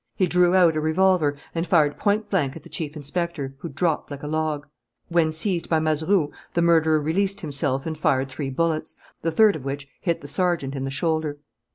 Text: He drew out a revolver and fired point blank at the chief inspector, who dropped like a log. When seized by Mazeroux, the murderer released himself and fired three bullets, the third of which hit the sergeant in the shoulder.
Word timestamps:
He 0.15 0.25
drew 0.25 0.55
out 0.55 0.75
a 0.75 0.81
revolver 0.81 1.37
and 1.53 1.67
fired 1.67 1.95
point 1.99 2.27
blank 2.31 2.55
at 2.55 2.63
the 2.63 2.69
chief 2.69 2.95
inspector, 2.95 3.53
who 3.59 3.69
dropped 3.69 4.09
like 4.09 4.23
a 4.23 4.27
log. 4.27 4.65
When 5.09 5.31
seized 5.31 5.69
by 5.69 5.77
Mazeroux, 5.77 6.31
the 6.55 6.63
murderer 6.63 6.99
released 6.99 7.41
himself 7.41 7.85
and 7.85 7.95
fired 7.95 8.27
three 8.29 8.49
bullets, 8.49 8.95
the 9.21 9.31
third 9.31 9.55
of 9.55 9.63
which 9.63 9.87
hit 10.01 10.21
the 10.21 10.27
sergeant 10.27 10.73
in 10.75 10.85
the 10.85 10.89
shoulder. 10.89 11.37